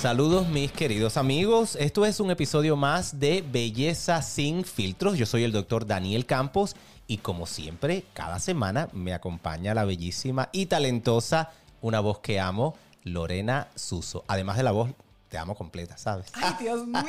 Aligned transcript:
Saludos 0.00 0.48
mis 0.48 0.72
queridos 0.72 1.18
amigos, 1.18 1.76
esto 1.76 2.06
es 2.06 2.20
un 2.20 2.30
episodio 2.30 2.74
más 2.74 3.20
de 3.20 3.44
Belleza 3.46 4.22
sin 4.22 4.64
filtros. 4.64 5.18
Yo 5.18 5.26
soy 5.26 5.44
el 5.44 5.52
doctor 5.52 5.86
Daniel 5.86 6.24
Campos 6.24 6.74
y 7.06 7.18
como 7.18 7.44
siempre, 7.44 8.06
cada 8.14 8.38
semana 8.38 8.88
me 8.94 9.12
acompaña 9.12 9.74
la 9.74 9.84
bellísima 9.84 10.48
y 10.52 10.64
talentosa, 10.64 11.50
una 11.82 12.00
voz 12.00 12.20
que 12.20 12.40
amo, 12.40 12.76
Lorena 13.04 13.68
Suso. 13.74 14.24
Además 14.26 14.56
de 14.56 14.62
la 14.62 14.70
voz, 14.70 14.90
te 15.28 15.36
amo 15.36 15.54
completa, 15.54 15.98
¿sabes? 15.98 16.28
Ay, 16.32 16.54
Dios 16.58 16.86
mío. 16.86 17.02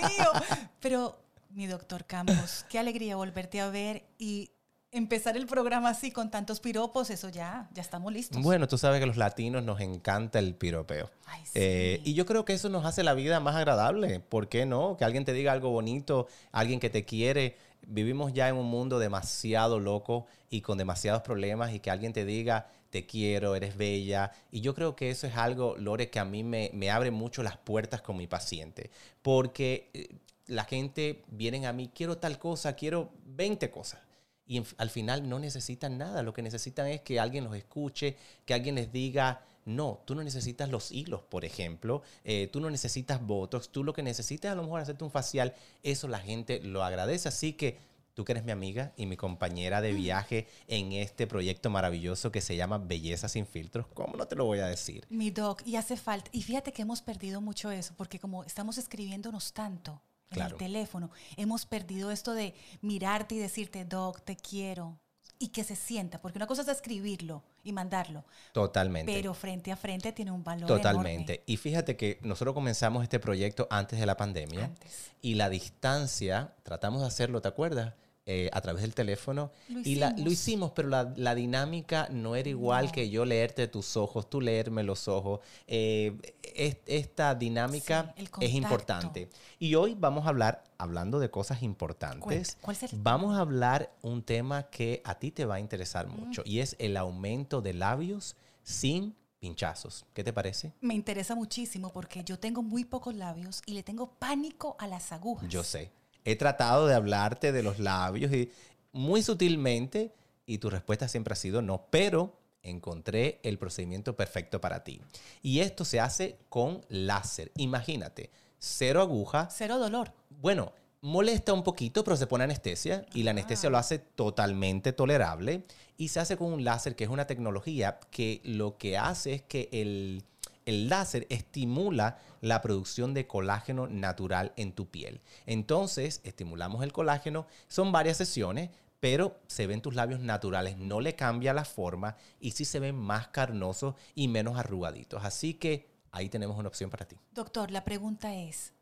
Pero, 0.81 1.17
mi 1.49 1.67
doctor 1.67 2.03
Campos, 2.03 2.65
qué 2.67 2.77
alegría 2.77 3.15
volverte 3.15 3.61
a 3.61 3.69
ver 3.69 4.03
y 4.17 4.51
empezar 4.91 5.37
el 5.37 5.47
programa 5.47 5.89
así 5.89 6.11
con 6.11 6.29
tantos 6.29 6.59
piropos, 6.59 7.09
eso 7.09 7.29
ya, 7.29 7.69
ya 7.73 7.81
estamos 7.81 8.11
listos. 8.11 8.41
Bueno, 8.41 8.67
tú 8.67 8.77
sabes 8.77 8.99
que 8.99 9.05
los 9.05 9.17
latinos 9.17 9.63
nos 9.63 9.79
encanta 9.79 10.39
el 10.39 10.53
piropeo. 10.53 11.09
Ay, 11.25 11.41
sí. 11.45 11.51
Eh, 11.55 12.01
y 12.03 12.13
yo 12.13 12.25
creo 12.25 12.43
que 12.43 12.53
eso 12.53 12.69
nos 12.69 12.85
hace 12.85 13.03
la 13.03 13.13
vida 13.13 13.39
más 13.39 13.55
agradable. 13.55 14.19
¿Por 14.19 14.49
qué 14.49 14.65
no? 14.65 14.97
Que 14.97 15.05
alguien 15.05 15.23
te 15.23 15.33
diga 15.33 15.53
algo 15.53 15.69
bonito, 15.69 16.27
alguien 16.51 16.79
que 16.79 16.89
te 16.89 17.05
quiere. 17.05 17.55
Vivimos 17.87 18.33
ya 18.33 18.49
en 18.49 18.57
un 18.57 18.67
mundo 18.67 18.99
demasiado 18.99 19.79
loco 19.79 20.27
y 20.49 20.61
con 20.61 20.77
demasiados 20.77 21.21
problemas 21.21 21.73
y 21.73 21.79
que 21.79 21.89
alguien 21.89 22.11
te 22.11 22.25
diga, 22.25 22.67
te 22.89 23.05
quiero, 23.05 23.55
eres 23.55 23.77
bella. 23.77 24.31
Y 24.51 24.59
yo 24.59 24.75
creo 24.75 24.95
que 24.97 25.09
eso 25.09 25.25
es 25.25 25.37
algo, 25.37 25.77
Lore, 25.77 26.09
que 26.09 26.19
a 26.19 26.25
mí 26.25 26.43
me, 26.43 26.69
me 26.73 26.91
abre 26.91 27.11
mucho 27.11 27.43
las 27.43 27.55
puertas 27.55 28.01
con 28.01 28.17
mi 28.17 28.27
paciente. 28.27 28.91
Porque 29.21 29.89
eh, 29.93 30.09
la 30.47 30.65
gente 30.65 31.23
viene 31.29 31.65
a 31.65 31.71
mí, 31.71 31.89
quiero 31.95 32.17
tal 32.17 32.37
cosa, 32.37 32.75
quiero 32.75 33.09
20 33.25 33.71
cosas 33.71 34.10
y 34.51 34.57
en- 34.57 34.65
al 34.77 34.89
final 34.89 35.29
no 35.29 35.39
necesitan 35.39 35.97
nada. 35.97 36.23
Lo 36.23 36.33
que 36.33 36.41
necesitan 36.41 36.87
es 36.87 36.99
que 37.01 37.19
alguien 37.21 37.45
los 37.45 37.55
escuche, 37.55 38.17
que 38.45 38.53
alguien 38.53 38.75
les 38.75 38.91
diga, 38.91 39.41
no, 39.65 40.01
tú 40.05 40.13
no 40.15 40.23
necesitas 40.23 40.69
los 40.69 40.91
hilos, 40.91 41.21
por 41.21 41.45
ejemplo, 41.45 42.01
eh, 42.25 42.49
tú 42.51 42.59
no 42.59 42.69
necesitas 42.69 43.25
votos, 43.25 43.69
tú 43.71 43.83
lo 43.83 43.93
que 43.93 44.03
necesitas 44.03 44.51
a 44.51 44.55
lo 44.55 44.63
mejor 44.63 44.81
hacerte 44.81 45.03
un 45.05 45.11
facial, 45.11 45.53
eso 45.83 46.07
la 46.09 46.19
gente 46.19 46.59
lo 46.63 46.83
agradece. 46.83 47.29
Así 47.29 47.53
que 47.53 47.77
tú 48.13 48.25
que 48.25 48.33
eres 48.33 48.43
mi 48.43 48.51
amiga 48.51 48.91
y 48.97 49.05
mi 49.05 49.15
compañera 49.15 49.79
de 49.79 49.93
viaje 49.93 50.47
en 50.67 50.91
este 50.91 51.27
proyecto 51.27 51.69
maravilloso 51.69 52.29
que 52.29 52.41
se 52.41 52.57
llama 52.57 52.77
Belleza 52.77 53.29
sin 53.29 53.45
filtros, 53.45 53.87
¿cómo 53.93 54.17
no 54.17 54.27
te 54.27 54.35
lo 54.35 54.43
voy 54.43 54.59
a 54.59 54.67
decir? 54.67 55.05
Mi 55.09 55.31
doc, 55.31 55.61
y 55.65 55.77
hace 55.77 55.95
falta. 55.95 56.29
Y 56.33 56.41
fíjate 56.41 56.73
que 56.73 56.81
hemos 56.81 57.01
perdido 57.01 57.39
mucho 57.39 57.71
eso, 57.71 57.93
porque 57.95 58.19
como 58.19 58.43
estamos 58.43 58.77
escribiéndonos 58.77 59.53
tanto 59.53 60.01
en 60.31 60.35
Claro. 60.35 60.55
el 60.55 60.59
teléfono, 60.59 61.11
hemos 61.37 61.65
perdido 61.65 62.09
esto 62.11 62.33
de 62.33 62.55
mirarte 62.81 63.35
y 63.35 63.37
decirte, 63.39 63.85
doc, 63.85 64.21
te 64.23 64.35
quiero. 64.35 64.97
Y 65.37 65.47
que 65.47 65.63
se 65.63 65.75
sienta, 65.75 66.21
porque 66.21 66.37
una 66.37 66.45
cosa 66.45 66.61
es 66.61 66.67
escribirlo 66.67 67.43
y 67.63 67.73
mandarlo, 67.73 68.23
Totalmente. 68.53 69.11
pero 69.11 69.33
frente 69.33 69.71
a 69.71 69.75
frente 69.75 70.11
tiene 70.13 70.29
un 70.31 70.43
valor 70.43 70.67
Totalmente. 70.67 71.33
enorme. 71.33 71.43
Y 71.47 71.57
fíjate 71.57 71.97
que 71.97 72.19
nosotros 72.21 72.53
comenzamos 72.53 73.01
este 73.01 73.19
proyecto 73.19 73.67
antes 73.71 73.99
de 73.99 74.05
la 74.05 74.15
pandemia 74.17 74.65
Antes. 74.65 75.11
y 75.19 75.33
la 75.33 75.49
distancia, 75.49 76.53
tratamos 76.61 77.01
de 77.01 77.07
hacerlo, 77.07 77.41
¿te 77.41 77.47
acuerdas? 77.47 77.95
Eh, 78.27 78.51
a 78.53 78.61
través 78.61 78.83
del 78.83 78.93
teléfono. 78.93 79.51
Lo 79.67 79.79
y 79.79 79.95
la- 79.95 80.09
hicimos. 80.09 80.25
lo 80.25 80.31
hicimos, 80.31 80.71
pero 80.75 80.89
la, 80.89 81.11
la 81.17 81.33
dinámica 81.33 82.07
no 82.11 82.35
era 82.35 82.49
igual 82.49 82.85
No. 82.85 82.91
que 82.91 83.09
yo 83.09 83.25
leerte 83.25 83.67
tus 83.67 83.97
ojos, 83.97 84.29
tú 84.29 84.39
leerme 84.39 84.83
los 84.83 85.07
ojos. 85.07 85.39
Eh, 85.65 86.15
es- 86.43 86.77
esta 86.85 87.33
dinámica 87.33 88.13
Sí, 88.15 88.27
es 88.41 88.53
importante. 88.53 89.27
Y 89.57 89.73
hoy 89.73 89.95
vamos 89.99 90.27
a 90.27 90.29
hablar, 90.29 90.63
hablando 90.77 91.19
de 91.19 91.31
cosas 91.31 91.63
importantes, 91.63 92.21
Cuenta, 92.21 92.57
¿cuál 92.61 92.75
es 92.77 92.93
el 92.93 92.99
vamos 93.01 93.35
a 93.35 93.41
hablar 93.41 93.91
un 94.03 94.21
tema 94.21 94.69
que 94.69 95.01
a 95.03 95.15
ti 95.17 95.31
te 95.31 95.45
va 95.45 95.55
a 95.55 95.59
interesar 95.59 96.05
mucho 96.05 96.43
y 96.45 96.59
es 96.59 96.75
el 96.77 96.97
aumento 96.97 97.61
de 97.63 97.73
labios 97.73 98.35
sin 98.61 99.15
pinchazos. 99.39 100.05
¿Qué 100.13 100.23
te 100.23 100.31
parece? 100.31 100.73
Me 100.81 100.93
interesa 100.93 101.33
muchísimo 101.33 101.91
porque 101.91 102.23
yo 102.23 102.37
tengo 102.37 102.61
muy 102.61 102.85
pocos 102.85 103.15
labios 103.15 103.63
y 103.65 103.73
le 103.73 103.81
tengo 103.81 104.11
pánico 104.19 104.75
a 104.79 104.85
las 104.85 105.11
agujas. 105.11 105.49
Yo 105.49 105.63
sé. 105.63 105.89
He 106.25 106.35
tratado 106.35 106.87
de 106.87 106.95
hablarte 106.95 107.51
de 107.51 107.63
los 107.63 107.79
labios 107.79 108.31
y 108.33 108.51
muy 108.91 109.23
sutilmente 109.23 110.13
y 110.45 110.57
tu 110.57 110.69
respuesta 110.69 111.07
siempre 111.07 111.33
ha 111.33 111.37
sido 111.37 111.61
no, 111.61 111.87
pero 111.89 112.37
encontré 112.63 113.39
el 113.43 113.57
procedimiento 113.57 114.15
perfecto 114.15 114.61
para 114.61 114.83
ti. 114.83 115.01
Y 115.41 115.59
esto 115.59 115.85
se 115.85 115.99
hace 115.99 116.37
con 116.49 116.85
láser. 116.89 117.51
Imagínate, 117.57 118.29
cero 118.59 119.01
aguja. 119.01 119.49
Cero 119.51 119.79
dolor. 119.79 120.13
Bueno, 120.29 120.73
molesta 121.01 121.53
un 121.53 121.63
poquito, 121.63 122.03
pero 122.03 122.15
se 122.15 122.27
pone 122.27 122.43
anestesia 122.43 123.05
y 123.13 123.23
la 123.23 123.31
anestesia 123.31 123.69
lo 123.69 123.77
hace 123.77 123.99
totalmente 123.99 124.93
tolerable 124.93 125.63
y 125.97 126.09
se 126.09 126.19
hace 126.19 126.37
con 126.37 126.53
un 126.53 126.63
láser 126.63 126.95
que 126.95 127.03
es 127.03 127.09
una 127.09 127.27
tecnología 127.27 127.99
que 128.11 128.41
lo 128.43 128.77
que 128.77 128.97
hace 128.97 129.33
es 129.33 129.41
que 129.41 129.69
el, 129.71 130.23
el 130.71 130.89
láser 130.89 131.27
estimula 131.29 132.17
la 132.39 132.61
producción 132.61 133.13
de 133.13 133.27
colágeno 133.27 133.87
natural 133.87 134.53
en 134.55 134.73
tu 134.73 134.89
piel. 134.89 135.21
Entonces, 135.45 136.21
estimulamos 136.23 136.83
el 136.83 136.93
colágeno, 136.93 137.45
son 137.67 137.91
varias 137.91 138.17
sesiones, 138.17 138.69
pero 139.01 139.39
se 139.47 139.67
ven 139.67 139.81
tus 139.81 139.95
labios 139.95 140.21
naturales, 140.21 140.77
no 140.77 141.01
le 141.01 141.15
cambia 141.15 141.53
la 141.53 141.65
forma 141.65 142.15
y 142.39 142.51
sí 142.51 142.65
se 142.65 142.79
ven 142.79 142.95
más 142.95 143.27
carnosos 143.27 143.95
y 144.15 144.27
menos 144.27 144.57
arrugaditos. 144.57 145.25
Así 145.25 145.55
que 145.55 145.89
ahí 146.11 146.29
tenemos 146.29 146.57
una 146.57 146.69
opción 146.69 146.89
para 146.89 147.05
ti. 147.05 147.17
Doctor, 147.31 147.71
la 147.71 147.83
pregunta 147.83 148.33
es, 148.35 148.73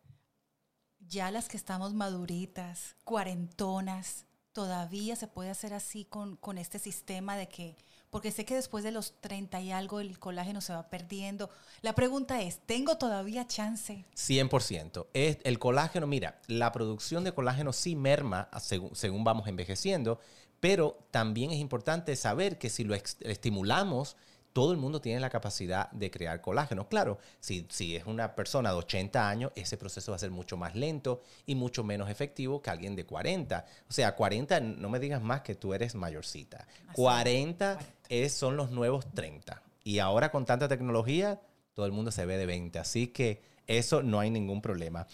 ya 1.00 1.32
las 1.32 1.48
que 1.48 1.58
estamos 1.58 1.94
maduritas, 1.94 2.98
cuarentonas, 3.04 4.26
todavía 4.52 5.16
se 5.16 5.28
puede 5.28 5.50
hacer 5.50 5.74
así 5.74 6.06
con, 6.06 6.36
con 6.36 6.58
este 6.58 6.80
sistema 6.80 7.36
de 7.38 7.48
que, 7.48 7.78
porque 8.10 8.32
sé 8.32 8.46
que 8.46 8.56
después 8.56 8.84
de 8.84 8.92
los 8.92 9.14
30 9.22 9.62
y 9.62 9.72
algo 9.72 10.00
el 10.00 10.20
colágeno 10.20 10.62
se 10.62 10.74
va 10.74 10.90
perdiendo. 10.90 11.50
La 11.82 11.94
pregunta 11.94 12.42
es, 12.42 12.60
¿tengo 12.66 12.98
todavía 12.98 13.48
chance? 13.48 14.06
100%. 14.16 15.08
Es 15.14 15.38
el 15.44 15.60
colágeno, 15.60 16.08
mira, 16.08 16.42
la 16.48 16.72
producción 16.72 17.24
de 17.24 17.34
colágeno 17.34 17.74
sí 17.74 17.96
merma 17.96 18.50
según, 18.60 18.96
según 18.96 19.24
vamos 19.24 19.48
envejeciendo, 19.48 20.20
pero 20.60 20.98
también 21.12 21.52
es 21.52 21.60
importante 21.60 22.16
saber 22.16 22.58
que 22.58 22.70
si 22.70 22.84
lo 22.84 22.96
estimulamos, 22.96 24.18
todo 24.54 24.72
el 24.72 24.78
mundo 24.78 25.02
tiene 25.02 25.20
la 25.20 25.30
capacidad 25.30 25.92
de 25.92 26.12
crear 26.12 26.42
colágeno. 26.42 26.88
Claro, 26.88 27.20
si, 27.40 27.66
si 27.70 27.96
es 27.96 28.06
una 28.06 28.36
persona 28.36 28.72
de 28.72 28.78
80 28.78 29.30
años, 29.30 29.52
ese 29.56 29.78
proceso 29.78 30.12
va 30.12 30.16
a 30.16 30.20
ser 30.20 30.32
mucho 30.32 30.58
más 30.58 30.76
lento 30.76 31.22
y 31.46 31.56
mucho 31.56 31.84
menos 31.84 32.10
efectivo 32.10 32.62
que 32.62 32.70
alguien 32.70 32.96
de 32.96 33.06
40. 33.06 33.66
O 33.90 33.94
sea, 33.94 34.16
40, 34.16 34.60
no 34.60 34.90
me 34.90 35.00
digas 35.00 35.22
más 35.22 35.42
que 35.42 35.56
tú 35.56 35.74
eres 35.74 35.96
mayorcita. 35.96 36.68
40 36.94 37.80
es, 38.10 38.34
son 38.34 38.58
los 38.58 38.72
nuevos 38.72 39.06
30. 39.14 39.62
Y 39.84 40.00
ahora 40.00 40.32
con 40.32 40.46
tanta 40.46 40.68
tecnología, 40.68 41.42
todo 41.74 41.86
el 41.86 41.92
mundo 41.92 42.12
se 42.12 42.26
ve 42.26 42.38
de 42.38 42.46
20. 42.46 42.80
Así 42.80 43.08
que 43.08 43.42
eso 43.68 44.04
no 44.04 44.20
hay 44.20 44.30
ningún 44.30 44.62
problema. 44.62 45.08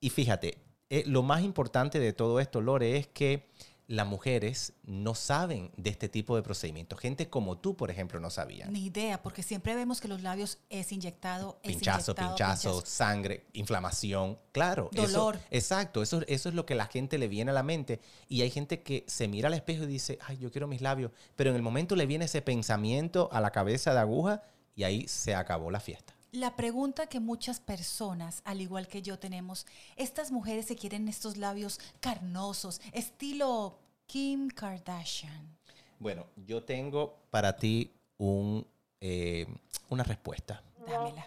Y 0.00 0.10
fíjate, 0.10 0.58
eh, 0.88 1.04
lo 1.06 1.22
más 1.22 1.42
importante 1.42 1.98
de 1.98 2.12
todo 2.12 2.40
esto, 2.40 2.60
Lore, 2.60 2.96
es 2.96 3.06
que 3.06 3.48
las 3.90 4.06
mujeres 4.06 4.72
no 4.84 5.16
saben 5.16 5.72
de 5.76 5.90
este 5.90 6.08
tipo 6.08 6.36
de 6.36 6.42
procedimientos. 6.44 7.00
Gente 7.00 7.28
como 7.28 7.58
tú, 7.58 7.76
por 7.76 7.90
ejemplo, 7.90 8.20
no 8.20 8.30
sabía. 8.30 8.66
Ni 8.66 8.84
idea, 8.84 9.20
porque 9.20 9.42
siempre 9.42 9.74
vemos 9.74 10.00
que 10.00 10.06
los 10.06 10.22
labios 10.22 10.58
es 10.70 10.92
inyectado, 10.92 11.58
es 11.64 11.72
Pinchazo, 11.74 12.12
inyectado, 12.12 12.28
pinchazo, 12.36 12.70
pinchazo. 12.74 12.86
sangre, 12.86 13.46
inflamación. 13.52 14.38
Claro. 14.52 14.90
eso- 14.92 15.06
Dolor. 15.08 15.40
exacto. 15.50 16.02
Eso, 16.02 16.22
eso 16.28 16.48
es 16.48 16.54
lo 16.54 16.66
que 16.66 16.76
la 16.76 16.86
gente 16.86 17.18
le 17.18 17.26
viene 17.26 17.50
a 17.50 17.54
la 17.54 17.64
mente. 17.64 18.00
Y 18.28 18.42
hay 18.42 18.50
gente 18.50 18.80
que 18.84 19.04
se 19.08 19.26
mira 19.26 19.48
al 19.48 19.54
espejo 19.54 19.82
y 19.82 19.88
dice, 19.88 20.20
ay, 20.24 20.38
yo 20.38 20.52
quiero 20.52 20.68
mis 20.68 20.82
labios. 20.82 21.10
Pero 21.34 21.50
en 21.50 21.56
el 21.56 21.62
momento 21.62 21.96
le 21.96 22.06
viene 22.06 22.26
ese 22.26 22.42
pensamiento 22.42 23.28
a 23.32 23.40
la 23.40 23.50
cabeza 23.50 23.92
de 23.92 23.98
aguja 23.98 24.42
y 24.76 24.84
ahí 24.84 25.08
se 25.08 25.34
acabó 25.34 25.68
la 25.72 25.80
fiesta. 25.80 26.14
La 26.32 26.54
pregunta 26.54 27.08
que 27.08 27.18
muchas 27.18 27.58
personas, 27.58 28.42
al 28.44 28.60
igual 28.60 28.86
que 28.86 29.02
yo, 29.02 29.18
tenemos, 29.18 29.66
estas 29.96 30.30
mujeres 30.30 30.66
se 30.66 30.76
quieren 30.76 31.08
estos 31.08 31.36
labios 31.36 31.80
carnosos, 31.98 32.80
estilo 32.92 33.78
Kim 34.06 34.48
Kardashian. 34.48 35.58
Bueno, 35.98 36.26
yo 36.46 36.62
tengo 36.62 37.16
para 37.30 37.56
ti 37.56 37.92
un, 38.18 38.64
eh, 39.00 39.46
una 39.88 40.04
respuesta. 40.04 40.62
Dámela. 40.86 41.26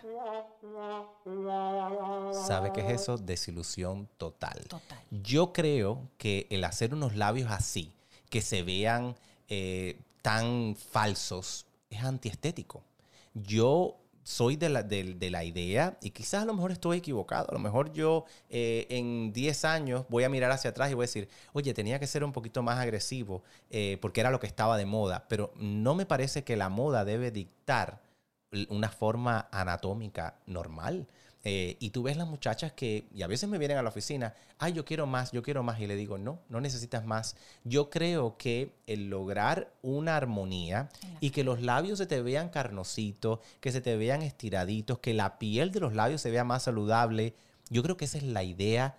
¿Sabe 2.34 2.72
qué 2.74 2.82
es 2.82 3.02
eso? 3.02 3.18
Desilusión 3.18 4.10
total. 4.18 4.66
Total. 4.70 5.04
Yo 5.12 5.54
creo 5.54 6.10
que 6.18 6.48
el 6.50 6.64
hacer 6.64 6.94
unos 6.94 7.16
labios 7.16 7.52
así, 7.52 7.94
que 8.30 8.42
se 8.42 8.64
vean 8.64 9.16
eh, 9.50 10.00
tan 10.22 10.76
falsos, 10.76 11.66
es 11.90 12.04
antiestético. 12.04 12.84
Yo 13.34 13.98
soy 14.24 14.56
de 14.56 14.70
la, 14.70 14.84
de- 14.84 15.30
la 15.30 15.44
idea, 15.44 15.98
y 16.02 16.12
quizás 16.12 16.44
a 16.44 16.46
lo 16.46 16.54
mejor 16.54 16.72
estoy 16.72 16.98
equivocado, 16.98 17.48
a 17.50 17.54
lo 17.54 17.60
mejor 17.60 17.92
yo 17.94 18.26
eh, 18.50 18.88
en 18.90 19.34
10 19.34 19.66
años 19.66 20.06
voy 20.10 20.24
a 20.24 20.30
mirar 20.30 20.52
hacia 20.52 20.70
atrás 20.72 20.92
y 20.92 20.94
voy 20.94 21.04
a 21.04 21.08
decir, 21.08 21.30
oye, 21.54 21.74
tenía 21.74 22.00
que 22.00 22.08
ser 22.08 22.24
un 22.24 22.32
poquito 22.32 22.64
más 22.64 22.80
agresivo 22.80 23.44
eh, 23.70 23.98
porque 24.02 24.22
era 24.22 24.32
lo 24.32 24.40
que 24.40 24.48
estaba 24.48 24.78
de 24.78 24.86
moda, 24.86 25.26
pero 25.28 25.52
no 25.58 25.96
me 25.96 26.06
parece 26.06 26.44
que 26.44 26.56
la 26.58 26.70
moda 26.70 27.06
debe 27.06 27.32
dictar 27.32 28.02
una 28.70 28.90
forma 28.90 29.48
anatómica 29.52 30.36
normal. 30.46 31.08
Eh, 31.46 31.76
y 31.82 31.90
tú 31.90 32.04
ves 32.04 32.16
las 32.16 32.28
muchachas 32.28 32.72
que, 32.72 33.06
y 33.14 33.22
a 33.22 33.28
veces 33.28 33.50
me 33.50 33.58
vienen 33.58 33.78
a 33.78 33.82
la 33.84 33.90
oficina, 33.90 34.34
ay, 34.60 34.72
yo 34.72 34.86
quiero 34.86 35.06
más, 35.06 35.34
yo 35.34 35.44
quiero 35.44 35.62
más, 35.62 35.78
y 35.82 35.88
le 35.88 35.96
digo, 35.98 36.18
no, 36.18 36.40
no 36.48 36.62
necesitas 36.62 37.06
más. 37.06 37.36
Yo 37.66 37.90
creo 37.90 38.38
que 38.38 38.72
el 38.88 39.10
lograr 39.10 39.74
una 39.82 40.16
armonía 40.16 40.88
y 41.20 41.32
que 41.32 41.44
los 41.44 41.62
labios 41.62 41.98
se 41.98 42.06
te 42.06 42.22
vean 42.22 42.48
carnositos, 42.48 43.40
que 43.60 43.72
se 43.74 43.82
te 43.82 43.98
vean 43.98 44.22
estiraditos, 44.22 45.00
que 45.00 45.14
la 45.14 45.38
piel 45.38 45.72
de 45.72 45.82
los 45.82 45.94
labios 45.94 46.22
se 46.22 46.32
vea 46.32 46.46
más 46.46 46.64
saludable, 46.64 47.34
yo 47.70 47.84
creo 47.84 47.98
que 47.98 48.06
esa 48.06 48.18
es 48.20 48.24
la 48.24 48.44
idea, 48.44 48.96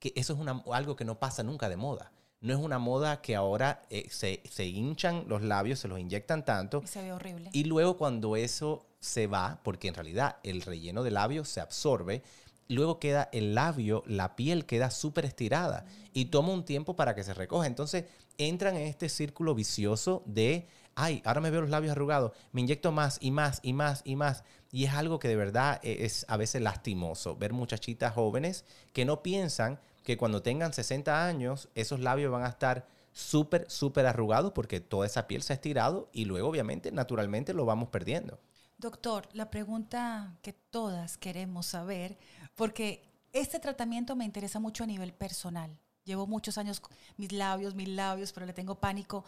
que 0.00 0.12
eso 0.16 0.32
es 0.32 0.38
una- 0.40 0.62
algo 0.72 0.96
que 0.96 1.04
no 1.04 1.18
pasa 1.20 1.42
nunca 1.44 1.68
de 1.68 1.76
moda. 1.76 2.10
No 2.40 2.52
es 2.52 2.58
una 2.58 2.78
moda 2.78 3.22
que 3.22 3.36
ahora 3.36 3.82
eh, 3.88 4.06
se, 4.10 4.42
se 4.50 4.66
hinchan 4.66 5.24
los 5.28 5.42
labios, 5.42 5.78
se 5.78 5.88
los 5.88 5.98
inyectan 5.98 6.44
tanto, 6.44 6.82
Y 6.84 6.88
se 6.88 7.00
ve 7.02 7.12
horrible. 7.12 7.48
y 7.52 7.64
luego 7.64 7.96
cuando 7.96 8.36
eso 8.36 8.84
se 9.04 9.26
va, 9.26 9.60
porque 9.62 9.88
en 9.88 9.94
realidad 9.94 10.36
el 10.42 10.62
relleno 10.62 11.02
de 11.02 11.10
labio 11.10 11.44
se 11.44 11.60
absorbe, 11.60 12.22
luego 12.68 12.98
queda 12.98 13.28
el 13.32 13.54
labio, 13.54 14.02
la 14.06 14.34
piel 14.34 14.64
queda 14.64 14.90
súper 14.90 15.26
estirada 15.26 15.84
y 16.14 16.26
toma 16.26 16.52
un 16.52 16.64
tiempo 16.64 16.96
para 16.96 17.14
que 17.14 17.22
se 17.22 17.34
recoja. 17.34 17.66
Entonces 17.66 18.06
entran 18.38 18.76
en 18.76 18.86
este 18.86 19.10
círculo 19.10 19.54
vicioso 19.54 20.22
de, 20.24 20.66
ay, 20.94 21.20
ahora 21.26 21.42
me 21.42 21.50
veo 21.50 21.60
los 21.60 21.70
labios 21.70 21.92
arrugados, 21.92 22.32
me 22.52 22.62
inyecto 22.62 22.92
más 22.92 23.18
y 23.20 23.30
más 23.30 23.60
y 23.62 23.74
más 23.74 24.00
y 24.06 24.16
más. 24.16 24.42
Y 24.72 24.84
es 24.84 24.94
algo 24.94 25.18
que 25.18 25.28
de 25.28 25.36
verdad 25.36 25.80
e- 25.82 26.06
es 26.06 26.24
a 26.28 26.38
veces 26.38 26.62
lastimoso 26.62 27.36
ver 27.36 27.52
muchachitas 27.52 28.14
jóvenes 28.14 28.64
que 28.94 29.04
no 29.04 29.22
piensan 29.22 29.78
que 30.02 30.16
cuando 30.16 30.42
tengan 30.42 30.72
60 30.72 31.26
años 31.26 31.68
esos 31.74 32.00
labios 32.00 32.32
van 32.32 32.44
a 32.44 32.48
estar 32.48 32.86
súper, 33.12 33.70
súper 33.70 34.06
arrugados 34.06 34.52
porque 34.52 34.80
toda 34.80 35.06
esa 35.06 35.26
piel 35.26 35.42
se 35.42 35.52
ha 35.52 35.56
estirado 35.56 36.08
y 36.12 36.24
luego 36.24 36.48
obviamente 36.48 36.90
naturalmente 36.90 37.52
lo 37.52 37.66
vamos 37.66 37.90
perdiendo. 37.90 38.38
Doctor, 38.84 39.30
la 39.32 39.50
pregunta 39.50 40.36
que 40.42 40.52
todas 40.52 41.16
queremos 41.16 41.64
saber, 41.64 42.18
porque 42.54 43.02
este 43.32 43.58
tratamiento 43.58 44.14
me 44.14 44.26
interesa 44.26 44.60
mucho 44.60 44.84
a 44.84 44.86
nivel 44.86 45.14
personal. 45.14 45.74
Llevo 46.04 46.26
muchos 46.26 46.58
años, 46.58 46.82
mis 47.16 47.32
labios, 47.32 47.74
mis 47.74 47.88
labios, 47.88 48.34
pero 48.34 48.44
le 48.44 48.52
tengo 48.52 48.74
pánico. 48.74 49.24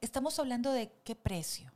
Estamos 0.00 0.36
hablando 0.40 0.72
de 0.72 0.90
qué 1.04 1.14
precio. 1.14 1.70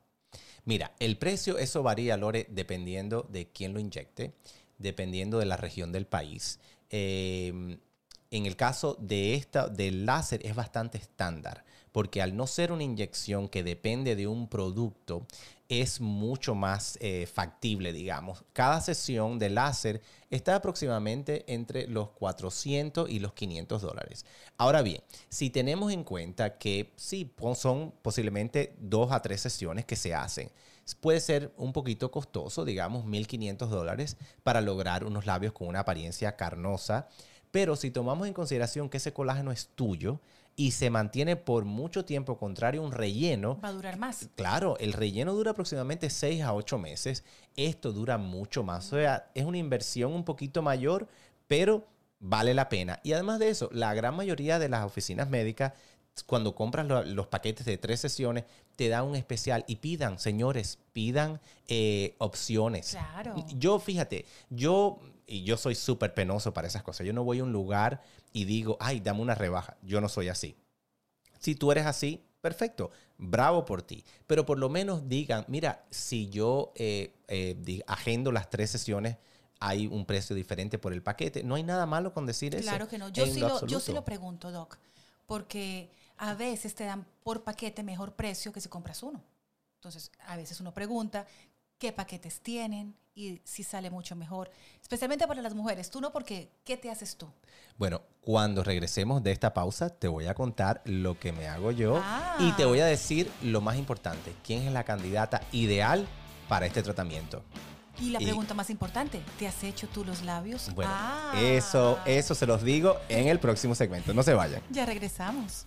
Mira, 0.65 0.93
el 0.99 1.19
precio, 1.19 1.56
eso 1.56 1.85
varía, 1.85 2.17
Lore, 2.17 2.49
dependiendo 2.50 3.25
de 3.31 3.47
quién 3.47 3.75
lo 3.75 3.79
inyecte, 3.79 4.35
dependiendo 4.79 5.38
de 5.38 5.47
la 5.47 5.56
región 5.56 5.93
del 5.93 6.09
país. 6.09 6.59
Eh, 6.91 7.79
en 8.33 8.47
el 8.47 8.56
caso 8.56 8.97
de 8.99 9.35
esta, 9.37 9.69
del 9.69 10.05
láser 10.05 10.44
es 10.44 10.56
bastante 10.56 10.99
estándar, 10.99 11.65
porque 11.92 12.22
al 12.22 12.37
no 12.37 12.46
ser 12.46 12.72
una 12.72 12.84
inyección 12.84 13.48
que 13.48 13.62
depende 13.62 14.16
de 14.16 14.26
un 14.26 14.48
producto, 14.48 15.26
es 15.70 16.00
mucho 16.00 16.56
más 16.56 16.98
eh, 17.00 17.28
factible, 17.32 17.92
digamos. 17.92 18.44
Cada 18.52 18.81
sesión 18.81 19.38
de 19.38 19.50
láser 19.50 20.02
está 20.28 20.56
aproximadamente 20.56 21.44
entre 21.46 21.87
los 21.87 22.10
400 22.10 23.08
y 23.08 23.20
los 23.20 23.34
500 23.34 23.81
dólares. 23.81 24.26
Ahora 24.58 24.82
bien, 24.82 25.00
si 25.28 25.48
tenemos 25.48 25.92
en 25.92 26.02
cuenta 26.02 26.58
que 26.58 26.92
sí, 26.96 27.32
son 27.54 27.94
posiblemente 28.02 28.75
dos 28.81 29.12
a 29.12 29.22
tres 29.22 29.42
sesiones 29.42 29.84
que 29.84 29.94
se 29.94 30.12
hacen, 30.12 30.50
puede 31.00 31.20
ser 31.20 31.52
un 31.56 31.72
poquito 31.72 32.10
costoso, 32.10 32.64
digamos 32.64 33.04
1.500 33.04 33.69
dólares, 33.69 34.16
para 34.42 34.60
lograr 34.60 35.04
unos 35.04 35.25
labios 35.25 35.52
con 35.52 35.69
una 35.69 35.81
apariencia 35.81 36.37
carnosa. 36.37 37.08
Pero 37.52 37.76
si 37.76 37.92
tomamos 37.92 38.26
en 38.26 38.34
consideración 38.34 38.88
que 38.88 38.96
ese 38.96 39.12
colágeno 39.12 39.52
es 39.52 39.69
tuyo 39.75 40.20
y 40.56 40.73
se 40.73 40.91
mantiene 40.91 41.37
por 41.37 41.64
mucho 41.64 42.05
tiempo, 42.05 42.37
contrario 42.38 42.82
a 42.82 42.85
un 42.87 42.93
relleno, 42.93 43.58
Va 43.64 43.69
a 43.69 43.73
durar 43.73 43.99
más. 43.99 44.29
Claro, 44.37 44.76
el 44.79 44.93
relleno 44.93 45.32
dura 45.32 45.52
aproximadamente 45.52 46.11
6 46.11 46.43
a 46.43 46.52
8 46.55 46.79
meses. 46.79 47.25
Esto 47.56 47.93
dura 47.93 48.19
mucho 48.19 48.62
más. 48.62 48.93
O 48.93 48.97
sea, 48.97 49.31
es 49.35 49.44
una 49.44 49.58
inversión 49.58 50.12
un 50.12 50.25
poquito 50.25 50.61
mayor, 50.62 51.08
pero 51.47 51.87
vale 52.19 52.52
la 52.55 52.69
pena. 52.69 53.00
Y 53.02 53.12
además 53.14 53.38
de 53.38 53.49
eso, 53.49 53.70
la 53.73 53.94
gran 53.94 54.14
mayoría 54.14 54.58
de 54.58 54.69
las 54.69 54.85
oficinas 54.85 55.31
médicas, 55.31 55.73
cuando 56.26 56.55
compras 56.55 56.87
lo- 56.87 57.05
los 57.05 57.29
paquetes 57.29 57.64
de 57.64 57.79
tres 57.79 58.00
sesiones, 58.00 58.44
te 58.76 58.88
dan 58.88 59.05
un 59.05 59.17
especial 59.17 59.64
y 59.67 59.76
pidan, 59.76 60.19
señores, 60.19 60.79
pidan 60.93 61.41
eh, 61.69 62.14
opciones. 62.19 62.91
Claro. 62.91 63.35
Yo, 63.56 63.79
fíjate, 63.79 64.26
yo, 64.50 64.99
y 65.31 65.44
yo 65.44 65.56
soy 65.56 65.77
súper 65.77 66.12
penoso 66.12 66.53
para 66.53 66.67
esas 66.67 66.82
cosas. 66.82 67.06
Yo 67.06 67.12
no 67.12 67.23
voy 67.23 67.38
a 67.38 67.44
un 67.44 67.53
lugar 67.53 68.03
y 68.32 68.44
digo, 68.44 68.77
ay, 68.81 68.99
dame 68.99 69.21
una 69.21 69.37
rebaja. 69.37 69.77
Yo 69.81 70.00
no 70.00 70.09
soy 70.09 70.29
así. 70.29 70.56
Si 71.38 71.55
tú 71.55 71.71
eres 71.71 71.87
así, 71.87 72.27
perfecto, 72.41 72.91
bravo 73.17 73.65
por 73.65 73.81
ti. 73.82 74.05
Pero 74.27 74.44
por 74.44 74.59
lo 74.59 74.69
menos 74.69 75.09
digan, 75.09 75.44
mira, 75.47 75.87
si 75.88 76.29
yo 76.31 76.73
eh, 76.75 77.15
eh, 77.29 77.82
agendo 77.87 78.32
las 78.32 78.50
tres 78.50 78.71
sesiones, 78.71 79.19
hay 79.61 79.87
un 79.87 80.05
precio 80.05 80.35
diferente 80.35 80.79
por 80.79 80.93
el 80.93 81.00
paquete. 81.00 81.44
No 81.44 81.55
hay 81.55 81.62
nada 81.62 81.87
malo 81.87 82.12
con 82.12 82.26
decir 82.26 82.56
eso. 82.56 82.65
Claro 82.65 82.88
que 82.88 82.99
no. 82.99 83.09
Yo 83.11 83.25
sí, 83.26 83.38
lo 83.38 83.65
yo 83.67 83.79
sí 83.79 83.93
lo 83.93 84.05
pregunto, 84.05 84.50
Doc, 84.50 84.79
porque 85.26 85.93
a 86.17 86.35
veces 86.35 86.75
te 86.75 86.85
dan 86.85 87.07
por 87.23 87.45
paquete 87.45 87.85
mejor 87.85 88.14
precio 88.14 88.52
que 88.52 88.61
si 88.61 88.69
compras 88.69 89.04
uno. 89.04 89.23
Entonces, 89.76 90.11
a 90.26 90.37
veces 90.37 90.61
uno 90.61 90.75
pregunta 90.75 91.25
qué 91.78 91.93
paquetes 91.93 92.40
tienen 92.40 92.97
y 93.14 93.40
si 93.45 93.62
sale 93.62 93.90
mucho 93.90 94.14
mejor, 94.17 94.50
especialmente 94.81 95.26
para 95.26 95.43
las 95.43 95.55
mujeres. 95.55 95.90
Tú 95.90 96.00
no, 96.00 96.12
porque 96.12 96.50
¿qué 96.64 96.76
te 96.76 96.90
haces 96.90 97.17
tú? 97.17 97.29
Bueno, 97.76 98.02
cuando 98.21 98.62
regresemos 98.62 99.23
de 99.23 99.33
esta 99.33 99.52
pausa, 99.55 99.88
te 99.90 100.09
voy 100.09 100.26
a 100.26 100.35
contar 100.35 100.81
lo 100.85 101.19
que 101.19 101.33
me 101.33 101.49
hago 101.49 101.71
yo 101.73 102.00
Ah. 102.02 102.37
y 102.38 102.52
te 102.52 102.64
voy 102.64 102.81
a 102.81 102.87
decir 102.87 103.31
lo 103.43 103.61
más 103.61 103.76
importante, 103.76 104.35
quién 104.45 104.62
es 104.62 104.73
la 104.73 104.85
candidata 104.85 105.43
ideal 105.52 106.07
para 106.49 106.67
este 106.67 106.83
tratamiento. 106.83 107.43
Y 108.00 108.11
la 108.11 108.21
Y- 108.21 108.25
pregunta 108.25 108.55
más 108.55 108.71
importante, 108.71 109.21
¿te 109.38 109.47
has 109.47 109.62
hecho 109.64 109.87
tú 109.88 110.05
los 110.05 110.23
labios? 110.23 110.73
Bueno, 110.75 110.90
Ah. 110.95 111.33
eso, 111.38 111.99
eso 112.07 112.35
se 112.35 112.47
los 112.47 112.62
digo 112.62 112.97
en 113.09 113.29
el 113.29 113.38
próximo 113.40 113.75
segmento. 113.75 114.14
No 114.14 114.23
se 114.23 114.33
vayan. 114.35 114.62
Ya 114.71 114.87
regresamos. 114.87 115.67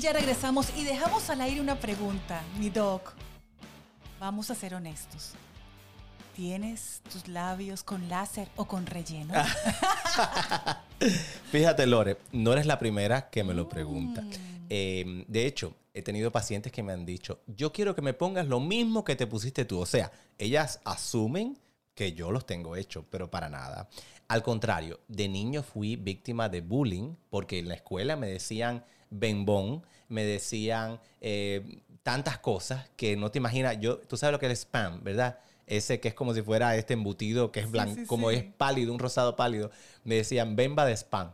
Y 0.00 0.02
ya 0.02 0.14
regresamos 0.14 0.72
y 0.78 0.84
dejamos 0.84 1.28
al 1.28 1.42
aire 1.42 1.60
una 1.60 1.78
pregunta, 1.78 2.42
mi 2.58 2.70
doc. 2.70 3.12
Vamos 4.18 4.50
a 4.50 4.54
ser 4.54 4.74
honestos. 4.74 5.32
¿Tienes 6.34 7.02
tus 7.12 7.28
labios 7.28 7.82
con 7.82 8.08
láser 8.08 8.48
o 8.56 8.64
con 8.64 8.86
relleno? 8.86 9.34
Fíjate, 11.52 11.86
Lore, 11.86 12.16
no 12.32 12.54
eres 12.54 12.64
la 12.64 12.78
primera 12.78 13.28
que 13.28 13.44
me 13.44 13.52
lo 13.52 13.68
pregunta. 13.68 14.24
Eh, 14.70 15.26
de 15.28 15.44
hecho, 15.44 15.74
he 15.92 16.00
tenido 16.00 16.32
pacientes 16.32 16.72
que 16.72 16.82
me 16.82 16.94
han 16.94 17.04
dicho, 17.04 17.40
yo 17.46 17.70
quiero 17.70 17.94
que 17.94 18.00
me 18.00 18.14
pongas 18.14 18.46
lo 18.48 18.58
mismo 18.58 19.04
que 19.04 19.16
te 19.16 19.26
pusiste 19.26 19.66
tú. 19.66 19.80
O 19.80 19.86
sea, 19.86 20.10
ellas 20.38 20.80
asumen 20.84 21.58
que 21.94 22.14
yo 22.14 22.32
los 22.32 22.46
tengo 22.46 22.74
hechos, 22.74 23.04
pero 23.10 23.30
para 23.30 23.50
nada. 23.50 23.90
Al 24.28 24.42
contrario, 24.42 25.00
de 25.08 25.28
niño 25.28 25.62
fui 25.62 25.96
víctima 25.96 26.48
de 26.48 26.62
bullying 26.62 27.16
porque 27.28 27.58
en 27.58 27.68
la 27.68 27.74
escuela 27.74 28.16
me 28.16 28.28
decían 28.28 28.82
bembón, 29.10 29.84
me 30.08 30.24
decían 30.24 31.00
eh, 31.20 31.82
tantas 32.02 32.38
cosas 32.38 32.88
que 32.96 33.16
no 33.16 33.30
te 33.30 33.38
imaginas. 33.38 33.78
Yo, 33.80 33.98
tú 33.98 34.16
sabes 34.16 34.32
lo 34.32 34.38
que 34.38 34.46
es 34.46 34.60
spam, 34.60 35.02
¿verdad? 35.02 35.38
Ese 35.66 36.00
que 36.00 36.08
es 36.08 36.14
como 36.14 36.34
si 36.34 36.42
fuera 36.42 36.74
este 36.76 36.94
embutido 36.94 37.52
que 37.52 37.60
es 37.60 37.70
blanco, 37.70 38.00
como 38.06 38.30
es 38.30 38.42
pálido, 38.42 38.92
un 38.92 38.98
rosado 38.98 39.36
pálido. 39.36 39.70
Me 40.04 40.16
decían 40.16 40.56
bemba 40.56 40.84
de 40.84 40.96
spam. 40.96 41.32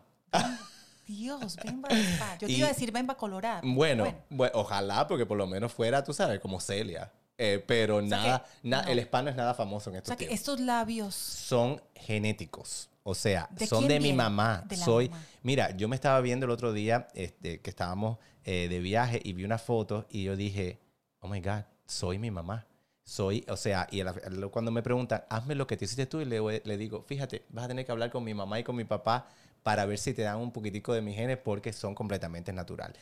Dios, 1.06 1.56
bemba 1.64 1.88
de 1.88 2.02
spam. 2.02 2.38
Yo 2.40 2.46
te 2.46 2.52
iba 2.52 2.66
a 2.66 2.70
decir 2.70 2.92
bemba 2.92 3.16
colorada. 3.16 3.62
Bueno, 3.64 4.14
ojalá, 4.52 5.06
porque 5.06 5.24
por 5.24 5.38
lo 5.38 5.46
menos 5.46 5.72
fuera, 5.72 6.04
tú 6.04 6.12
sabes, 6.12 6.40
como 6.40 6.60
Celia. 6.60 7.12
Eh, 7.38 7.62
pero 7.66 8.00
nada, 8.02 8.46
el 8.62 8.98
spam 8.98 9.24
no 9.26 9.30
es 9.30 9.36
nada 9.36 9.54
famoso 9.54 9.90
en 9.90 9.96
estos 9.96 10.14
O 10.14 10.18
sea, 10.18 10.26
que 10.28 10.34
estos 10.34 10.58
labios... 10.60 11.14
Son 11.14 11.80
genéticos. 11.94 12.88
O 13.08 13.14
sea, 13.14 13.48
son 13.68 13.86
de 13.86 14.00
mi 14.00 14.12
mamá. 14.12 14.64
Soy, 14.74 15.12
mira, 15.44 15.70
yo 15.76 15.86
me 15.86 15.94
estaba 15.94 16.20
viendo 16.20 16.44
el 16.44 16.50
otro 16.50 16.72
día 16.72 17.06
este, 17.14 17.60
que 17.60 17.70
estábamos 17.70 18.18
eh, 18.44 18.66
de 18.68 18.80
viaje 18.80 19.20
y 19.22 19.32
vi 19.32 19.44
una 19.44 19.58
foto 19.58 20.06
y 20.10 20.24
yo 20.24 20.34
dije, 20.34 20.80
oh 21.20 21.28
my 21.28 21.40
God, 21.40 21.62
soy 21.86 22.18
mi 22.18 22.32
mamá. 22.32 22.66
Soy, 23.04 23.44
o 23.48 23.56
sea, 23.56 23.86
y 23.92 24.02
cuando 24.50 24.72
me 24.72 24.82
preguntan, 24.82 25.22
hazme 25.30 25.54
lo 25.54 25.68
que 25.68 25.76
te 25.76 25.84
hiciste 25.84 26.06
tú, 26.06 26.20
y 26.20 26.24
le, 26.24 26.62
le 26.64 26.76
digo, 26.76 27.04
fíjate, 27.06 27.44
vas 27.50 27.66
a 27.66 27.68
tener 27.68 27.86
que 27.86 27.92
hablar 27.92 28.10
con 28.10 28.24
mi 28.24 28.34
mamá 28.34 28.58
y 28.58 28.64
con 28.64 28.74
mi 28.74 28.82
papá 28.82 29.28
para 29.62 29.86
ver 29.86 29.98
si 29.98 30.12
te 30.12 30.22
dan 30.22 30.38
un 30.38 30.50
poquitico 30.50 30.92
de 30.92 31.00
mis 31.00 31.14
genes 31.14 31.38
porque 31.38 31.72
son 31.72 31.94
completamente 31.94 32.52
natural. 32.52 32.92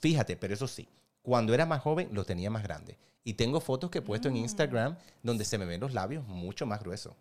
Fíjate, 0.00 0.36
pero 0.36 0.54
eso 0.54 0.66
sí, 0.66 0.88
cuando 1.22 1.54
era 1.54 1.64
más 1.64 1.80
joven 1.80 2.08
los 2.10 2.26
tenía 2.26 2.50
más 2.50 2.64
grandes. 2.64 2.96
Y 3.22 3.34
tengo 3.34 3.60
fotos 3.60 3.88
que 3.88 3.98
he 3.98 4.02
puesto 4.02 4.26
en 4.26 4.34
mm. 4.34 4.38
Instagram 4.38 4.96
donde 5.22 5.44
se 5.44 5.58
me 5.58 5.64
ven 5.64 5.80
los 5.80 5.94
labios 5.94 6.26
mucho 6.26 6.66
más 6.66 6.80
gruesos. 6.80 7.14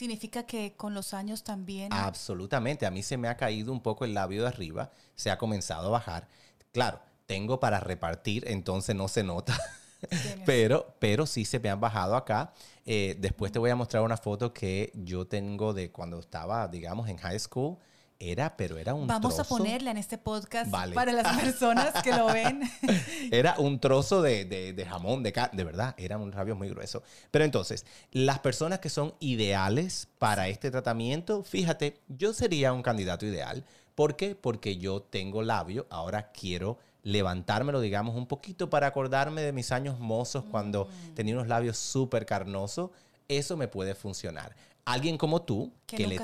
¿Significa 0.00 0.44
que 0.44 0.72
con 0.78 0.94
los 0.94 1.12
años 1.12 1.44
también? 1.44 1.92
Absolutamente. 1.92 2.86
A 2.86 2.90
mí 2.90 3.02
se 3.02 3.18
me 3.18 3.28
ha 3.28 3.36
caído 3.36 3.70
un 3.70 3.82
poco 3.82 4.06
el 4.06 4.14
labio 4.14 4.40
de 4.40 4.48
arriba, 4.48 4.90
se 5.14 5.30
ha 5.30 5.36
comenzado 5.36 5.88
a 5.88 5.90
bajar. 5.90 6.26
Claro, 6.72 7.02
tengo 7.26 7.60
para 7.60 7.80
repartir, 7.80 8.44
entonces 8.46 8.96
no 8.96 9.08
se 9.08 9.24
nota. 9.24 9.54
pero, 10.46 10.96
pero 11.00 11.26
sí 11.26 11.44
se 11.44 11.60
me 11.60 11.68
han 11.68 11.80
bajado 11.80 12.16
acá. 12.16 12.54
Eh, 12.86 13.14
después 13.18 13.52
te 13.52 13.58
voy 13.58 13.68
a 13.68 13.76
mostrar 13.76 14.02
una 14.02 14.16
foto 14.16 14.54
que 14.54 14.90
yo 14.94 15.26
tengo 15.26 15.74
de 15.74 15.92
cuando 15.92 16.18
estaba, 16.18 16.66
digamos, 16.66 17.06
en 17.10 17.18
high 17.18 17.38
school 17.38 17.76
era, 18.20 18.56
pero 18.56 18.76
era 18.76 18.94
un 18.94 19.06
Vamos 19.06 19.40
a 19.40 19.44
ponerle 19.44 19.90
en 19.90 19.96
este 19.96 20.18
podcast 20.18 20.70
para 20.70 21.12
las 21.12 21.40
personas 21.40 22.02
que 22.02 22.12
lo 22.12 22.26
ven. 22.26 22.60
era 23.32 23.54
un 23.58 23.80
trozo 23.80 24.20
de, 24.20 24.86
jamón, 24.88 25.22
de 25.22 25.32
de 25.52 25.64
verdad, 25.64 25.94
era 25.96 26.18
un 26.18 26.30
labio 26.30 26.54
muy 26.54 26.68
grueso. 26.68 27.02
Pero 27.30 27.44
entonces, 27.44 27.86
las 28.12 28.38
personas 28.38 28.78
que 28.78 28.90
son 28.90 29.14
ideales 29.20 30.08
para 30.18 30.48
este 30.48 30.70
tratamiento, 30.70 31.42
fíjate, 31.42 31.98
yo 32.08 32.34
sería 32.34 32.72
un 32.72 32.82
candidato 32.82 33.24
ideal. 33.24 33.64
¿Por 33.94 34.16
qué? 34.16 34.34
Porque 34.34 34.76
yo 34.76 35.02
tengo 35.02 35.42
labio, 35.42 35.86
ahora 35.90 36.30
quiero 36.30 36.78
levantármelo, 37.02 37.80
digamos, 37.80 38.14
un 38.14 38.26
poquito 38.26 38.68
para 38.68 38.86
acordarme 38.86 39.40
de 39.40 39.52
mis 39.52 39.72
años 39.72 39.98
mozos 39.98 40.44
cuando 40.50 40.84
mm. 40.84 41.14
tenía 41.14 41.34
unos 41.34 41.48
labios 41.48 41.78
súper 41.78 42.26
carnosos. 42.26 42.90
Eso 43.30 43.56
me 43.56 43.68
puede 43.68 43.94
funcionar. 43.94 44.56
Alguien 44.84 45.16
como 45.16 45.42
tú 45.42 45.72
que, 45.86 46.04
le 46.04 46.18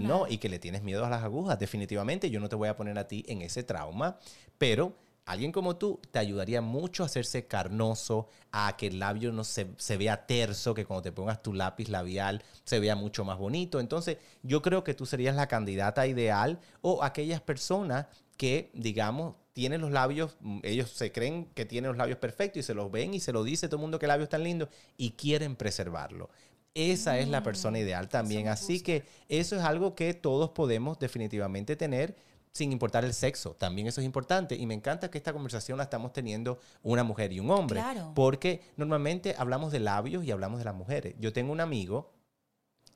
no 0.00 0.26
y 0.26 0.38
que 0.38 0.48
le 0.48 0.58
tienes 0.58 0.82
miedo 0.82 1.04
a 1.04 1.10
las 1.10 1.22
agujas 1.22 1.58
definitivamente 1.58 2.30
yo 2.30 2.40
no 2.40 2.48
te 2.48 2.56
voy 2.56 2.68
a 2.68 2.74
poner 2.74 2.98
a 2.98 3.06
ti 3.06 3.24
en 3.28 3.42
ese 3.42 3.62
trauma 3.62 4.18
pero 4.56 4.96
alguien 5.26 5.52
como 5.52 5.76
tú 5.76 6.00
te 6.10 6.18
ayudaría 6.18 6.60
mucho 6.60 7.02
a 7.02 7.06
hacerse 7.06 7.46
carnoso 7.46 8.28
a 8.50 8.76
que 8.76 8.88
el 8.88 8.98
labio 8.98 9.30
no 9.30 9.44
se, 9.44 9.68
se 9.76 9.96
vea 9.98 10.26
terso 10.26 10.74
que 10.74 10.84
cuando 10.84 11.02
te 11.02 11.12
pongas 11.12 11.42
tu 11.42 11.52
lápiz 11.52 11.90
labial 11.90 12.42
se 12.64 12.80
vea 12.80 12.96
mucho 12.96 13.24
más 13.24 13.38
bonito. 13.38 13.78
Entonces 13.78 14.16
yo 14.42 14.62
creo 14.62 14.82
que 14.82 14.94
tú 14.94 15.04
serías 15.06 15.36
la 15.36 15.46
candidata 15.46 16.06
ideal 16.06 16.58
o 16.80 17.04
aquellas 17.04 17.42
personas 17.42 18.06
que 18.38 18.70
digamos 18.72 19.34
tienen 19.52 19.80
los 19.80 19.90
labios, 19.90 20.36
mm, 20.40 20.60
ellos 20.62 20.90
se 20.90 21.10
creen 21.10 21.46
que 21.46 21.64
tienen 21.66 21.88
los 21.88 21.98
labios 21.98 22.18
perfectos 22.18 22.60
y 22.60 22.62
se 22.62 22.74
los 22.74 22.92
ven 22.92 23.12
y 23.12 23.20
se 23.20 23.32
lo 23.32 23.42
dice 23.42 23.66
todo 23.66 23.78
el 23.78 23.82
mundo 23.82 23.98
que 23.98 24.06
el 24.06 24.08
labio 24.08 24.22
es 24.22 24.30
tan 24.30 24.44
lindo 24.44 24.68
y 24.96 25.10
quieren 25.10 25.56
preservarlo 25.56 26.30
esa 26.78 27.18
es 27.18 27.28
la 27.28 27.42
persona 27.42 27.78
ideal 27.78 28.08
también. 28.08 28.48
Así 28.48 28.80
que 28.80 29.04
eso 29.28 29.56
es 29.56 29.62
algo 29.62 29.94
que 29.94 30.14
todos 30.14 30.50
podemos 30.50 30.98
definitivamente 30.98 31.76
tener 31.76 32.16
sin 32.52 32.72
importar 32.72 33.04
el 33.04 33.14
sexo. 33.14 33.54
También 33.54 33.86
eso 33.86 34.00
es 34.00 34.04
importante. 34.04 34.56
Y 34.56 34.66
me 34.66 34.74
encanta 34.74 35.10
que 35.10 35.18
esta 35.18 35.32
conversación 35.32 35.78
la 35.78 35.84
estamos 35.84 36.12
teniendo 36.12 36.58
una 36.82 37.04
mujer 37.04 37.32
y 37.32 37.40
un 37.40 37.50
hombre. 37.50 37.82
Porque 38.14 38.62
normalmente 38.76 39.34
hablamos 39.38 39.72
de 39.72 39.80
labios 39.80 40.24
y 40.24 40.30
hablamos 40.30 40.58
de 40.58 40.64
las 40.64 40.74
mujeres. 40.74 41.14
Yo 41.18 41.32
tengo 41.32 41.52
un 41.52 41.60
amigo 41.60 42.12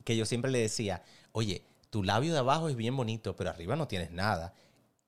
que 0.05 0.17
yo 0.17 0.27
siempre 0.27 0.51
le 0.51 0.59
decía, 0.59 1.03
oye, 1.33 1.62
tu 1.91 2.03
labio 2.03 2.33
de 2.33 2.39
abajo 2.39 2.69
es 2.69 2.77
bien 2.77 2.97
bonito, 2.97 3.37
pero 3.37 3.51
arriba 3.51 3.77
no 3.77 3.89
tienes 3.89 4.11
nada. 4.11 4.55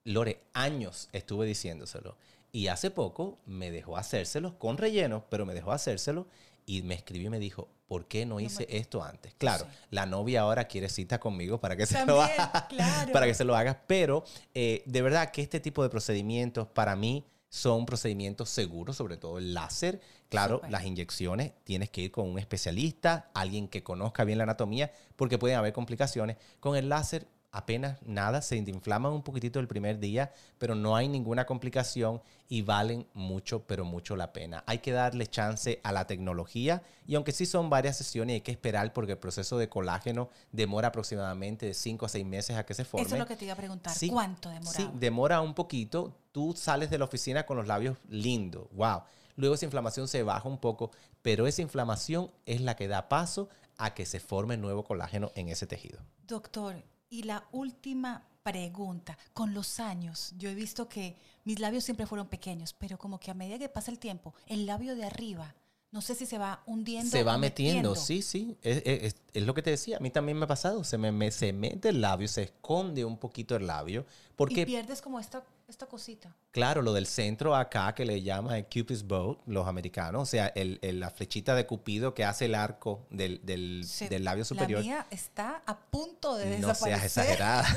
Lore, 0.03 0.41
años 0.53 1.09
estuve 1.13 1.45
diciéndoselo. 1.45 2.17
Y 2.51 2.67
hace 2.67 2.91
poco 2.91 3.39
me 3.45 3.71
dejó 3.71 3.97
hacérselo 3.97 4.57
con 4.59 4.77
relleno, 4.77 5.25
pero 5.29 5.45
me 5.45 5.53
dejó 5.53 5.71
hacérselo 5.71 6.27
y 6.65 6.81
me 6.81 6.95
escribió 6.95 7.27
y 7.27 7.31
me 7.31 7.39
dijo, 7.39 7.69
¿por 7.87 8.07
qué 8.07 8.25
no 8.25 8.39
hice 8.39 8.67
esto 8.69 9.03
antes? 9.03 9.33
Claro, 9.37 9.67
la 9.91 10.05
novia 10.05 10.41
ahora 10.41 10.65
quiere 10.65 10.89
cita 10.89 11.19
conmigo 11.19 11.59
para 11.59 11.75
que 11.75 11.85
se 11.85 12.05
lo 12.05 12.21
haga, 12.21 12.67
para 13.13 13.25
que 13.25 13.33
se 13.33 13.43
lo 13.43 13.55
haga, 13.55 13.83
pero 13.87 14.23
eh, 14.53 14.83
de 14.85 15.01
verdad 15.01 15.31
que 15.31 15.41
este 15.41 15.59
tipo 15.59 15.83
de 15.83 15.89
procedimientos 15.89 16.67
para 16.67 16.95
mí 16.95 17.25
son 17.49 17.85
procedimientos 17.85 18.49
seguros, 18.49 18.97
sobre 18.97 19.15
todo 19.15 19.37
el 19.37 19.53
láser. 19.53 20.01
Claro, 20.27 20.61
las 20.69 20.83
inyecciones 20.83 21.53
tienes 21.63 21.89
que 21.89 22.01
ir 22.01 22.11
con 22.11 22.29
un 22.29 22.37
especialista, 22.37 23.29
alguien 23.33 23.69
que 23.69 23.81
conozca 23.81 24.25
bien 24.25 24.39
la 24.39 24.43
anatomía, 24.43 24.91
porque 25.15 25.37
pueden 25.37 25.57
haber 25.57 25.71
complicaciones. 25.71 26.35
Con 26.59 26.75
el 26.75 26.89
láser 26.89 27.27
apenas 27.55 28.01
nada, 28.01 28.41
se 28.41 28.57
inflaman 28.57 29.13
un 29.13 29.23
poquitito 29.23 29.61
el 29.61 29.67
primer 29.67 29.97
día, 29.99 30.33
pero 30.57 30.75
no 30.75 30.97
hay 30.97 31.07
ninguna 31.07 31.45
complicación 31.45 32.21
y 32.49 32.63
valen 32.63 33.07
mucho, 33.13 33.65
pero 33.65 33.85
mucho 33.85 34.17
la 34.17 34.33
pena. 34.33 34.63
Hay 34.67 34.79
que 34.79 34.91
darle 34.91 35.25
chance 35.27 35.79
a 35.83 35.93
la 35.93 36.05
tecnología 36.05 36.83
y 37.07 37.15
aunque 37.15 37.31
sí 37.31 37.45
son 37.45 37.69
varias 37.69 37.95
sesiones, 37.95 38.33
hay 38.33 38.41
que 38.41 38.51
esperar 38.51 38.91
porque 38.91 39.13
el 39.13 39.17
proceso 39.17 39.57
de 39.57 39.69
colágeno 39.69 40.29
demora 40.51 40.89
aproximadamente 40.89 41.67
de 41.67 41.73
5 41.73 42.05
a 42.05 42.09
6 42.09 42.25
meses 42.25 42.57
a 42.57 42.65
que 42.65 42.73
se 42.73 42.83
forme. 42.83 43.05
Eso 43.05 43.15
es 43.15 43.19
lo 43.19 43.25
que 43.25 43.37
te 43.37 43.45
iba 43.45 43.53
a 43.53 43.57
preguntar. 43.57 43.95
¿Cuánto 44.09 44.49
demora? 44.49 44.77
Sí, 44.77 44.89
demora 44.93 45.39
un 45.39 45.53
poquito. 45.53 46.13
Tú 46.33 46.53
sales 46.57 46.89
de 46.89 46.97
la 46.97 47.05
oficina 47.05 47.45
con 47.45 47.55
los 47.55 47.67
labios 47.67 47.97
lindos. 48.09 48.67
¡Wow! 48.73 49.03
Luego 49.37 49.55
esa 49.55 49.65
inflamación 49.65 50.09
se 50.09 50.23
baja 50.23 50.47
un 50.49 50.57
poco, 50.57 50.91
pero 51.21 51.47
esa 51.47 51.61
inflamación 51.61 52.31
es 52.45 52.59
la 52.59 52.75
que 52.75 52.89
da 52.89 53.07
paso 53.07 53.47
a 53.77 53.93
que 53.93 54.05
se 54.05 54.19
forme 54.19 54.57
nuevo 54.57 54.83
colágeno 54.83 55.31
en 55.35 55.49
ese 55.49 55.67
tejido. 55.67 55.99
Doctor, 56.27 56.83
y 57.15 57.23
la 57.23 57.45
última 57.53 58.27
pregunta, 58.43 59.17
con 59.33 59.53
los 59.53 59.79
años, 59.79 60.33
yo 60.37 60.49
he 60.49 60.55
visto 60.55 60.89
que 60.89 61.15
mis 61.45 61.59
labios 61.59 61.85
siempre 61.85 62.05
fueron 62.05 62.27
pequeños, 62.27 62.73
pero 62.73 62.97
como 62.97 63.19
que 63.19 63.31
a 63.31 63.33
medida 63.33 63.57
que 63.57 63.69
pasa 63.69 63.89
el 63.89 63.99
tiempo, 63.99 64.33
el 64.47 64.65
labio 64.65 64.95
de 64.95 65.05
arriba, 65.05 65.55
no 65.91 66.01
sé 66.01 66.13
si 66.13 66.25
se 66.25 66.37
va 66.37 66.61
hundiendo. 66.65 67.09
Se 67.09 67.23
va 67.23 67.37
metiendo, 67.37 67.95
sí, 67.95 68.21
sí. 68.21 68.57
Es, 68.61 69.15
lo 69.33 69.53
que 69.53 69.61
te 69.61 69.69
decía. 69.69 69.95
A 69.95 69.99
mí 70.01 70.09
también 70.09 70.37
me 70.37 70.43
ha 70.43 70.47
pasado. 70.47 70.83
Se 70.83 70.97
me, 70.97 71.31
se 71.31 71.53
mete 71.53 71.87
el 71.87 72.01
labio, 72.01 72.27
se 72.27 72.43
esconde 72.43 73.05
un 73.05 73.17
poquito 73.17 73.55
el 73.55 73.65
labio. 73.65 74.05
Porque, 74.35 74.63
y 74.63 74.65
pierdes 74.65 75.01
como 75.01 75.21
esta 75.21 75.45
esta 75.67 75.87
cosita. 75.87 76.35
Claro, 76.51 76.81
lo 76.81 76.93
del 76.93 77.07
centro 77.07 77.55
acá 77.55 77.93
que 77.95 78.05
le 78.05 78.21
llaman 78.21 78.55
el 78.55 78.65
Cupid's 78.65 79.03
Bow, 79.03 79.39
los 79.45 79.67
americanos, 79.67 80.21
o 80.21 80.25
sea, 80.25 80.47
el, 80.55 80.79
la 80.81 81.09
flechita 81.09 81.55
de 81.55 81.65
Cupido 81.65 82.13
que 82.13 82.23
hace 82.23 82.45
el 82.45 82.55
arco 82.55 83.05
del, 83.09 83.41
del, 83.43 83.83
labio 84.23 84.45
superior. 84.45 84.81
La 84.81 84.85
mía 84.85 85.07
está 85.09 85.63
a 85.65 85.77
punto 85.77 86.37
de 86.37 86.45
desaparecer. 86.45 86.61
No 86.69 86.75
seas 86.75 87.05
exagerada. 87.05 87.65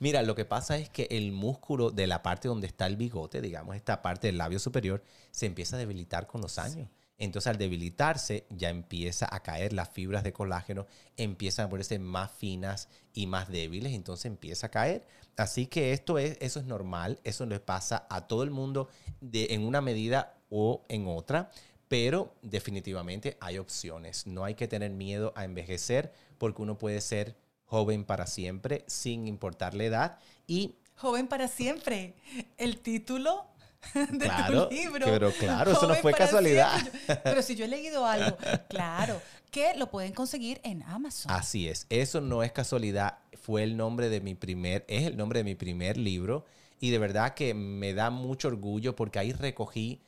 Mira, 0.00 0.22
lo 0.22 0.36
que 0.36 0.44
pasa 0.44 0.76
es 0.76 0.88
que 0.88 1.08
el 1.10 1.32
músculo 1.32 1.90
de 1.90 2.06
la 2.06 2.22
parte 2.22 2.48
donde 2.48 2.68
está 2.68 2.86
el 2.86 2.96
bigote, 2.96 3.40
digamos, 3.40 3.74
esta 3.74 4.02
parte 4.02 4.28
del 4.28 4.38
labio 4.38 4.60
superior, 4.60 5.02
se 5.32 5.46
empieza 5.46 5.76
a 5.76 5.78
debilitar 5.80 6.26
con 6.26 6.40
los 6.40 6.58
años. 6.58 6.88
Entonces 7.18 7.48
al 7.48 7.58
debilitarse 7.58 8.46
ya 8.48 8.70
empieza 8.70 9.28
a 9.30 9.42
caer 9.42 9.72
las 9.72 9.90
fibras 9.90 10.22
de 10.22 10.32
colágeno, 10.32 10.86
empiezan 11.16 11.66
a 11.66 11.68
ponerse 11.68 11.98
más 11.98 12.30
finas 12.30 12.88
y 13.12 13.26
más 13.26 13.48
débiles, 13.48 13.92
entonces 13.92 14.26
empieza 14.26 14.68
a 14.68 14.70
caer. 14.70 15.04
Así 15.36 15.66
que 15.66 15.92
esto 15.92 16.18
es, 16.18 16.38
eso 16.40 16.60
es 16.60 16.66
normal, 16.66 17.18
eso 17.24 17.44
le 17.44 17.58
pasa 17.58 18.06
a 18.08 18.28
todo 18.28 18.44
el 18.44 18.50
mundo 18.50 18.88
de, 19.20 19.48
en 19.50 19.66
una 19.66 19.80
medida 19.80 20.36
o 20.48 20.84
en 20.88 21.08
otra, 21.08 21.50
pero 21.88 22.34
definitivamente 22.42 23.36
hay 23.40 23.58
opciones. 23.58 24.26
No 24.26 24.44
hay 24.44 24.54
que 24.54 24.68
tener 24.68 24.92
miedo 24.92 25.32
a 25.34 25.44
envejecer 25.44 26.12
porque 26.38 26.62
uno 26.62 26.78
puede 26.78 27.00
ser 27.00 27.36
joven 27.64 28.04
para 28.04 28.26
siempre 28.26 28.84
sin 28.86 29.26
importar 29.26 29.74
la 29.74 29.84
edad 29.84 30.18
y... 30.46 30.76
Joven 30.94 31.28
para 31.28 31.46
siempre. 31.46 32.16
El 32.56 32.80
título 32.80 33.46
de 33.94 34.18
Claro, 34.18 34.68
tu 34.68 34.74
libro. 34.74 35.06
pero 35.06 35.30
claro, 35.32 35.72
eso 35.72 35.86
no 35.86 35.94
fue 35.96 36.12
casualidad. 36.12 36.78
siempre. 36.80 37.20
Pero 37.24 37.42
si 37.42 37.54
yo 37.54 37.64
he 37.64 37.68
leído 37.68 38.04
algo, 38.06 38.36
claro, 38.68 39.20
que 39.50 39.74
lo 39.76 39.90
pueden 39.90 40.12
conseguir 40.12 40.60
en 40.64 40.82
Amazon. 40.82 41.30
Así 41.32 41.68
es, 41.68 41.86
eso 41.88 42.20
no 42.20 42.42
es 42.42 42.52
casualidad, 42.52 43.18
fue 43.40 43.62
el 43.62 43.76
nombre 43.76 44.08
de 44.08 44.20
mi 44.20 44.34
primer, 44.34 44.84
es 44.88 45.04
el 45.06 45.16
nombre 45.16 45.40
de 45.40 45.44
mi 45.44 45.54
primer 45.54 45.96
libro 45.96 46.44
y 46.80 46.90
de 46.90 46.98
verdad 46.98 47.34
que 47.34 47.54
me 47.54 47.94
da 47.94 48.10
mucho 48.10 48.48
orgullo 48.48 48.94
porque 48.94 49.18
ahí 49.18 49.32
recogí 49.32 50.02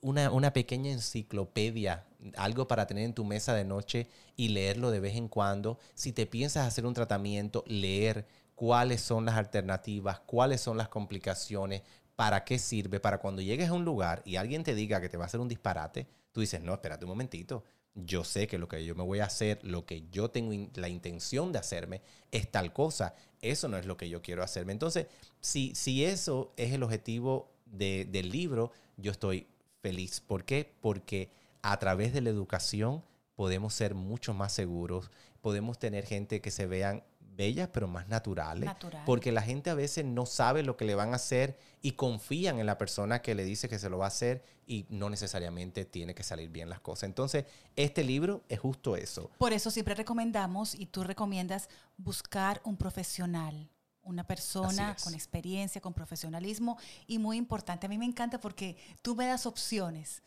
una, 0.00 0.30
una 0.30 0.52
pequeña 0.52 0.90
enciclopedia, 0.90 2.04
algo 2.36 2.68
para 2.68 2.86
tener 2.86 3.04
en 3.04 3.14
tu 3.14 3.24
mesa 3.24 3.54
de 3.54 3.64
noche 3.64 4.08
y 4.36 4.48
leerlo 4.48 4.90
de 4.90 5.00
vez 5.00 5.16
en 5.16 5.28
cuando. 5.28 5.78
Si 5.94 6.12
te 6.12 6.26
piensas 6.26 6.66
hacer 6.66 6.84
un 6.86 6.94
tratamiento, 6.94 7.64
leer 7.66 8.26
cuáles 8.54 9.00
son 9.00 9.24
las 9.24 9.36
alternativas, 9.36 10.20
cuáles 10.20 10.60
son 10.60 10.76
las 10.76 10.88
complicaciones, 10.88 11.82
para 12.20 12.44
qué 12.44 12.58
sirve, 12.58 13.00
para 13.00 13.16
cuando 13.16 13.40
llegues 13.40 13.70
a 13.70 13.72
un 13.72 13.86
lugar 13.86 14.20
y 14.26 14.36
alguien 14.36 14.62
te 14.62 14.74
diga 14.74 15.00
que 15.00 15.08
te 15.08 15.16
va 15.16 15.24
a 15.24 15.26
hacer 15.26 15.40
un 15.40 15.48
disparate, 15.48 16.06
tú 16.32 16.42
dices, 16.42 16.60
no, 16.60 16.74
espérate 16.74 17.06
un 17.06 17.08
momentito, 17.08 17.64
yo 17.94 18.24
sé 18.24 18.46
que 18.46 18.58
lo 18.58 18.68
que 18.68 18.84
yo 18.84 18.94
me 18.94 19.02
voy 19.02 19.20
a 19.20 19.24
hacer, 19.24 19.58
lo 19.62 19.86
que 19.86 20.06
yo 20.10 20.30
tengo 20.30 20.52
la 20.74 20.90
intención 20.90 21.50
de 21.50 21.60
hacerme 21.60 22.02
es 22.30 22.50
tal 22.50 22.74
cosa. 22.74 23.14
Eso 23.40 23.68
no 23.68 23.78
es 23.78 23.86
lo 23.86 23.96
que 23.96 24.10
yo 24.10 24.20
quiero 24.20 24.42
hacerme. 24.42 24.72
Entonces, 24.72 25.06
si, 25.40 25.74
si 25.74 26.04
eso 26.04 26.52
es 26.58 26.74
el 26.74 26.82
objetivo 26.82 27.50
de- 27.64 28.04
del 28.04 28.28
libro, 28.28 28.70
yo 28.98 29.12
estoy 29.12 29.46
feliz. 29.80 30.20
¿Por 30.20 30.44
qué? 30.44 30.70
Porque 30.82 31.30
a 31.62 31.78
través 31.78 32.12
de 32.12 32.20
la 32.20 32.28
educación 32.28 33.02
podemos 33.34 33.72
ser 33.72 33.94
mucho 33.94 34.34
más 34.34 34.52
seguros, 34.52 35.10
podemos 35.40 35.78
tener 35.78 36.04
gente 36.04 36.42
que 36.42 36.50
se 36.50 36.66
vean 36.66 37.02
bellas 37.40 37.70
pero 37.72 37.88
más 37.88 38.06
naturales, 38.08 38.66
Natural. 38.66 39.02
porque 39.06 39.32
la 39.32 39.40
gente 39.40 39.70
a 39.70 39.74
veces 39.74 40.04
no 40.04 40.26
sabe 40.26 40.62
lo 40.62 40.76
que 40.76 40.84
le 40.84 40.94
van 40.94 41.14
a 41.14 41.16
hacer 41.16 41.58
y 41.80 41.92
confían 41.92 42.58
en 42.58 42.66
la 42.66 42.76
persona 42.76 43.22
que 43.22 43.34
le 43.34 43.44
dice 43.44 43.66
que 43.66 43.78
se 43.78 43.88
lo 43.88 43.96
va 43.96 44.04
a 44.04 44.08
hacer 44.08 44.42
y 44.66 44.84
no 44.90 45.08
necesariamente 45.08 45.86
tiene 45.86 46.14
que 46.14 46.22
salir 46.22 46.50
bien 46.50 46.68
las 46.68 46.80
cosas. 46.80 47.04
Entonces, 47.04 47.46
este 47.76 48.04
libro 48.04 48.44
es 48.50 48.60
justo 48.60 48.94
eso. 48.94 49.30
Por 49.38 49.54
eso 49.54 49.70
siempre 49.70 49.94
recomendamos 49.94 50.74
y 50.74 50.84
tú 50.84 51.02
recomiendas 51.02 51.70
buscar 51.96 52.60
un 52.62 52.76
profesional, 52.76 53.70
una 54.02 54.24
persona 54.24 54.94
con 55.02 55.14
experiencia, 55.14 55.80
con 55.80 55.94
profesionalismo 55.94 56.76
y 57.06 57.18
muy 57.18 57.38
importante, 57.38 57.86
a 57.86 57.88
mí 57.88 57.96
me 57.96 58.04
encanta 58.04 58.38
porque 58.38 58.76
tú 59.00 59.16
me 59.16 59.26
das 59.26 59.46
opciones. 59.46 60.22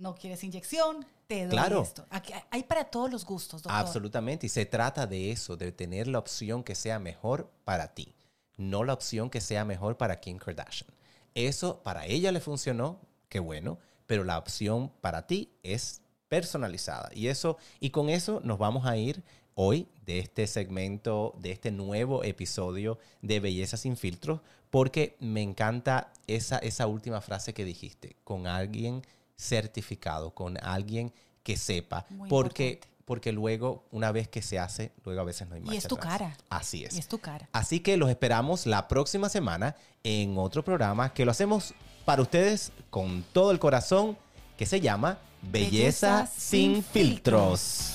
No 0.00 0.14
quieres 0.14 0.42
inyección, 0.42 1.04
te 1.26 1.42
doy 1.42 1.50
Claro. 1.50 1.82
esto. 1.82 2.06
Aquí 2.08 2.32
hay 2.50 2.62
para 2.62 2.84
todos 2.84 3.10
los 3.10 3.24
gustos, 3.24 3.62
doctor. 3.62 3.78
Absolutamente. 3.78 4.46
Y 4.46 4.48
se 4.48 4.64
trata 4.64 5.06
de 5.06 5.30
eso, 5.30 5.56
de 5.58 5.72
tener 5.72 6.08
la 6.08 6.18
opción 6.18 6.64
que 6.64 6.74
sea 6.74 6.98
mejor 6.98 7.50
para 7.64 7.94
ti, 7.94 8.14
no 8.56 8.82
la 8.82 8.94
opción 8.94 9.28
que 9.28 9.42
sea 9.42 9.64
mejor 9.66 9.98
para 9.98 10.18
Kim 10.18 10.38
Kardashian. 10.38 10.90
Eso 11.34 11.82
para 11.82 12.06
ella 12.06 12.32
le 12.32 12.40
funcionó, 12.40 12.98
qué 13.28 13.40
bueno, 13.40 13.78
pero 14.06 14.24
la 14.24 14.38
opción 14.38 14.90
para 15.02 15.26
ti 15.26 15.52
es 15.62 16.00
personalizada. 16.28 17.10
Y 17.12 17.28
eso, 17.28 17.58
y 17.78 17.90
con 17.90 18.08
eso 18.08 18.40
nos 18.42 18.58
vamos 18.58 18.86
a 18.86 18.96
ir 18.96 19.22
hoy 19.54 19.86
de 20.06 20.18
este 20.18 20.46
segmento, 20.46 21.34
de 21.38 21.52
este 21.52 21.70
nuevo 21.70 22.24
episodio 22.24 22.98
de 23.20 23.38
Belleza 23.38 23.76
sin 23.76 23.98
filtros, 23.98 24.40
porque 24.70 25.16
me 25.20 25.42
encanta 25.42 26.10
esa, 26.26 26.56
esa 26.58 26.86
última 26.86 27.20
frase 27.20 27.52
que 27.52 27.66
dijiste, 27.66 28.16
con 28.24 28.46
alguien 28.46 29.02
certificado, 29.40 30.32
con 30.34 30.56
alguien 30.62 31.12
que 31.42 31.56
sepa, 31.56 32.06
Muy 32.10 32.28
porque 32.28 32.68
importante. 32.68 32.90
porque 33.06 33.32
luego, 33.32 33.84
una 33.90 34.12
vez 34.12 34.28
que 34.28 34.42
se 34.42 34.58
hace, 34.58 34.92
luego 35.04 35.20
a 35.22 35.24
veces 35.24 35.48
no 35.48 35.54
hay 35.56 35.60
marcha 35.62 35.74
Y 35.74 35.78
es 35.78 35.88
tu 35.88 35.96
atrás. 35.96 36.12
cara. 36.18 36.36
Así 36.50 36.84
es. 36.84 36.94
Y 36.94 36.98
es 36.98 37.08
tu 37.08 37.18
cara. 37.18 37.48
Así 37.52 37.80
que 37.80 37.96
los 37.96 38.08
esperamos 38.10 38.66
la 38.66 38.86
próxima 38.86 39.28
semana 39.28 39.74
en 40.04 40.36
otro 40.38 40.62
programa 40.62 41.12
que 41.12 41.24
lo 41.24 41.30
hacemos 41.32 41.74
para 42.04 42.22
ustedes 42.22 42.70
con 42.90 43.24
todo 43.32 43.50
el 43.50 43.58
corazón, 43.58 44.16
que 44.56 44.66
se 44.66 44.80
llama 44.80 45.18
Belleza, 45.42 46.22
Belleza 46.22 46.26
sin 46.26 46.74
sin 46.74 46.84
filtros. 46.84 47.94